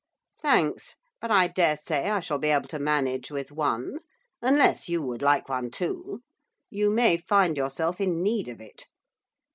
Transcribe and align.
'Thanks, 0.41 0.95
but 1.19 1.29
I 1.29 1.47
daresay 1.47 2.09
I 2.09 2.21
shall 2.21 2.39
be 2.39 2.47
able 2.47 2.67
to 2.69 2.79
manage 2.79 3.29
with 3.29 3.51
one, 3.51 3.99
unless 4.41 4.89
you 4.89 5.03
would 5.03 5.21
like 5.21 5.47
one 5.47 5.69
too. 5.69 6.23
You 6.71 6.89
may 6.89 7.17
find 7.17 7.55
yourself 7.55 8.01
in 8.01 8.23
need 8.23 8.47
of 8.47 8.59
it. 8.59 8.87